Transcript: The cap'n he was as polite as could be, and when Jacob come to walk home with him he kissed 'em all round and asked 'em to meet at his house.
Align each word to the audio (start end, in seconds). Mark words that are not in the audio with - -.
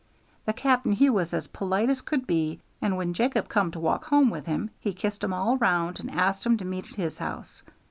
The 0.45 0.53
cap'n 0.53 0.93
he 0.93 1.11
was 1.11 1.31
as 1.31 1.45
polite 1.45 1.87
as 1.91 2.01
could 2.01 2.25
be, 2.25 2.59
and 2.81 2.97
when 2.97 3.13
Jacob 3.13 3.47
come 3.49 3.69
to 3.73 3.79
walk 3.79 4.05
home 4.05 4.31
with 4.31 4.47
him 4.47 4.71
he 4.79 4.93
kissed 4.95 5.23
'em 5.23 5.31
all 5.31 5.57
round 5.57 5.99
and 5.99 6.09
asked 6.09 6.43
'em 6.43 6.57
to 6.57 6.65
meet 6.65 6.89
at 6.89 6.95
his 6.95 7.19
house. 7.19 7.61